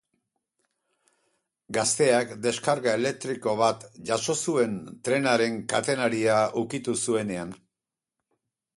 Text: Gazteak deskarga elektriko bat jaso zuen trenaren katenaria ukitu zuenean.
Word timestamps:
Gazteak 1.77 2.33
deskarga 2.47 2.95
elektriko 3.01 3.55
bat 3.61 3.87
jaso 4.13 4.37
zuen 4.47 4.75
trenaren 5.09 5.63
katenaria 5.77 6.43
ukitu 6.67 7.01
zuenean. 7.07 7.59